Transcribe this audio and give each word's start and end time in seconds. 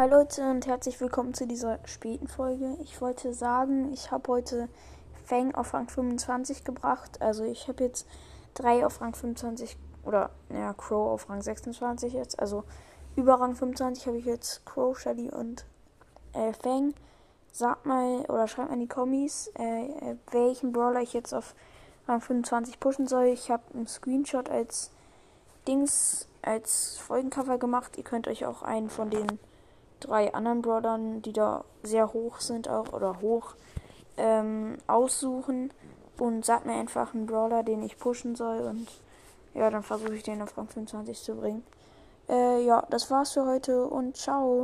Hi 0.00 0.08
Leute 0.08 0.50
und 0.50 0.66
herzlich 0.66 0.98
willkommen 1.02 1.34
zu 1.34 1.46
dieser 1.46 1.78
späten 1.84 2.26
Folge. 2.26 2.74
Ich 2.82 3.02
wollte 3.02 3.34
sagen, 3.34 3.92
ich 3.92 4.10
habe 4.10 4.32
heute 4.32 4.70
Fang 5.26 5.54
auf 5.54 5.74
Rang 5.74 5.90
25 5.90 6.64
gebracht. 6.64 7.20
Also 7.20 7.44
ich 7.44 7.68
habe 7.68 7.84
jetzt 7.84 8.08
drei 8.54 8.86
auf 8.86 9.02
Rang 9.02 9.14
25 9.14 9.76
oder 10.02 10.30
ja, 10.48 10.72
Crow 10.72 11.12
auf 11.12 11.28
Rang 11.28 11.42
26 11.42 12.14
jetzt. 12.14 12.40
Also 12.40 12.64
über 13.14 13.34
Rang 13.34 13.54
25 13.54 14.06
habe 14.06 14.16
ich 14.16 14.24
jetzt 14.24 14.64
Crow, 14.64 14.98
Shelly 14.98 15.28
und 15.28 15.66
äh, 16.32 16.54
Fang. 16.54 16.94
Sagt 17.52 17.84
mal 17.84 18.20
oder 18.20 18.48
schreibt 18.48 18.70
mal 18.70 18.76
in 18.76 18.80
die 18.80 18.88
Kommis, 18.88 19.52
äh, 19.58 20.12
äh 20.12 20.16
welchen 20.30 20.72
Brawler 20.72 21.02
ich 21.02 21.12
jetzt 21.12 21.34
auf 21.34 21.54
Rang 22.08 22.22
25 22.22 22.80
pushen 22.80 23.06
soll. 23.06 23.26
Ich 23.26 23.50
habe 23.50 23.64
einen 23.74 23.86
Screenshot 23.86 24.48
als 24.48 24.92
Dings 25.68 26.26
als 26.40 26.96
Folgencover 26.96 27.58
gemacht. 27.58 27.98
Ihr 27.98 28.04
könnt 28.04 28.28
euch 28.28 28.46
auch 28.46 28.62
einen 28.62 28.88
von 28.88 29.10
den 29.10 29.38
drei 30.00 30.34
anderen 30.34 30.62
Brawlern, 30.62 31.22
die 31.22 31.32
da 31.32 31.64
sehr 31.82 32.12
hoch 32.12 32.40
sind 32.40 32.68
auch 32.68 32.92
oder 32.92 33.20
hoch 33.20 33.54
ähm, 34.16 34.78
aussuchen 34.86 35.72
und 36.18 36.44
sagt 36.44 36.66
mir 36.66 36.74
einfach 36.74 37.14
einen 37.14 37.26
Brawler, 37.26 37.62
den 37.62 37.82
ich 37.82 37.98
pushen 37.98 38.34
soll 38.36 38.60
und 38.60 38.88
ja, 39.54 39.70
dann 39.70 39.82
versuche 39.82 40.14
ich 40.14 40.22
den 40.22 40.42
auf 40.42 40.56
Rang 40.56 40.68
25 40.68 41.22
zu 41.22 41.34
bringen. 41.34 41.64
Äh, 42.28 42.64
ja, 42.64 42.86
das 42.90 43.10
war's 43.10 43.32
für 43.32 43.44
heute 43.46 43.84
und 43.84 44.16
ciao. 44.16 44.58